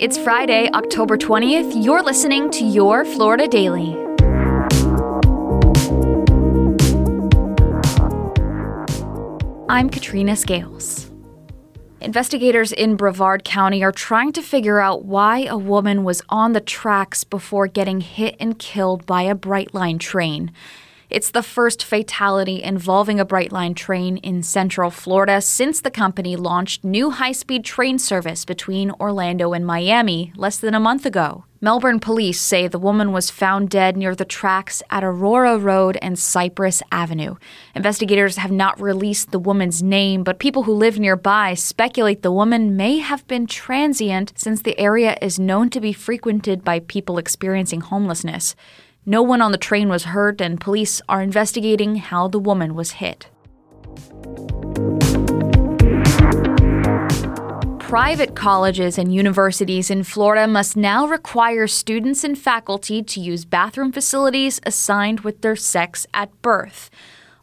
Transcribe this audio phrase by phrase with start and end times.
[0.00, 1.84] It's Friday, October 20th.
[1.84, 3.94] You're listening to Your Florida Daily.
[9.68, 11.10] I'm Katrina Scales.
[12.00, 16.62] Investigators in Brevard County are trying to figure out why a woman was on the
[16.62, 20.50] tracks before getting hit and killed by a Brightline train.
[21.10, 26.84] It's the first fatality involving a Brightline train in Central Florida since the company launched
[26.84, 31.46] new high speed train service between Orlando and Miami less than a month ago.
[31.60, 36.16] Melbourne police say the woman was found dead near the tracks at Aurora Road and
[36.16, 37.34] Cypress Avenue.
[37.74, 42.76] Investigators have not released the woman's name, but people who live nearby speculate the woman
[42.76, 47.80] may have been transient since the area is known to be frequented by people experiencing
[47.80, 48.54] homelessness.
[49.10, 52.92] No one on the train was hurt, and police are investigating how the woman was
[52.92, 53.28] hit.
[57.80, 63.90] Private colleges and universities in Florida must now require students and faculty to use bathroom
[63.90, 66.88] facilities assigned with their sex at birth.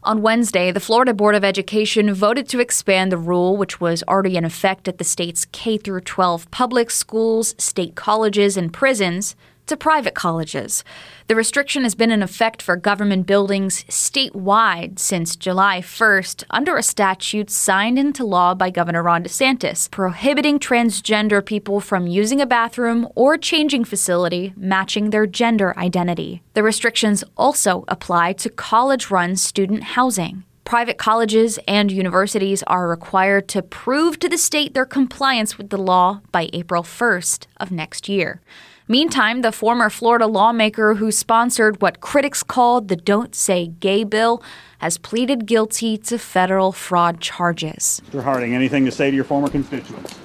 [0.04, 4.38] On Wednesday, the Florida Board of Education voted to expand the rule, which was already
[4.38, 9.36] in effect at the state's K 12 public schools, state colleges, and prisons,
[9.68, 10.84] to private colleges.
[11.28, 16.84] The restriction has been in effect for government buildings statewide since July 1st under a
[16.84, 23.08] statute signed into law by Governor Ron DeSantis, prohibiting transgender people from using a bathroom
[23.16, 26.42] or changing facility matching their gender identity.
[26.54, 30.44] The restrictions also apply to college run student housing.
[30.68, 35.78] Private colleges and universities are required to prove to the state their compliance with the
[35.78, 38.42] law by April 1st of next year.
[38.90, 44.42] Meantime, the former Florida lawmaker who sponsored what critics called the Don't Say Gay bill
[44.78, 48.02] has pleaded guilty to federal fraud charges.
[48.10, 48.24] Mr.
[48.24, 50.18] Harding, anything to say to your former constituents?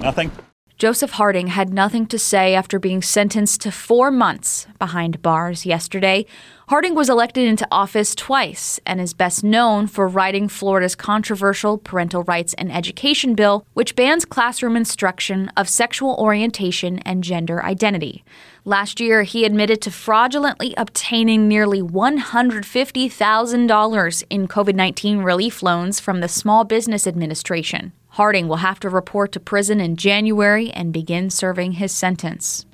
[0.00, 0.32] Nothing?
[0.82, 6.26] Joseph Harding had nothing to say after being sentenced to four months behind bars yesterday.
[6.70, 12.24] Harding was elected into office twice and is best known for writing Florida's controversial Parental
[12.24, 18.24] Rights and Education Bill, which bans classroom instruction of sexual orientation and gender identity.
[18.64, 26.18] Last year, he admitted to fraudulently obtaining nearly $150,000 in COVID 19 relief loans from
[26.18, 27.92] the Small Business Administration.
[28.16, 32.66] Harding will have to report to prison in January and begin serving his sentence.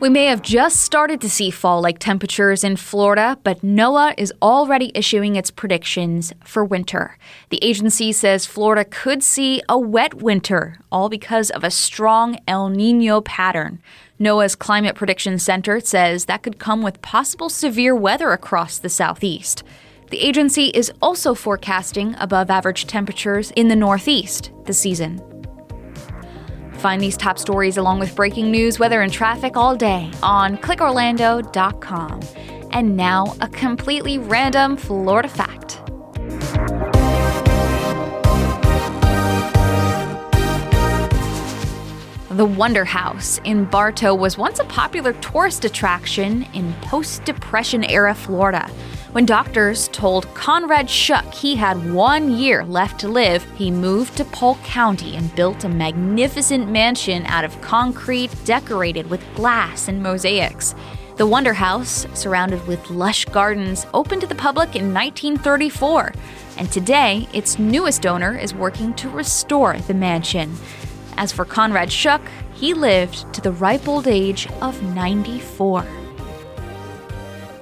[0.00, 4.34] We may have just started to see fall like temperatures in Florida, but NOAA is
[4.42, 7.16] already issuing its predictions for winter.
[7.48, 12.68] The agency says Florida could see a wet winter, all because of a strong El
[12.68, 13.80] Nino pattern.
[14.20, 19.62] NOAA's Climate Prediction Center says that could come with possible severe weather across the southeast.
[20.12, 25.22] The agency is also forecasting above average temperatures in the Northeast this season.
[26.74, 32.20] Find these top stories along with breaking news, weather, and traffic all day on clickorlando.com.
[32.72, 35.80] And now, a completely random Florida fact.
[42.36, 48.14] The Wonder House in Bartow was once a popular tourist attraction in post Depression era
[48.14, 48.70] Florida.
[49.12, 54.24] When doctors told Conrad Schuck he had one year left to live, he moved to
[54.24, 60.74] Polk County and built a magnificent mansion out of concrete decorated with glass and mosaics.
[61.16, 66.14] The Wonder House, surrounded with lush gardens, opened to the public in 1934,
[66.56, 70.56] and today its newest owner is working to restore the mansion.
[71.18, 76.01] As for Conrad Schuck, he lived to the ripe old age of 94.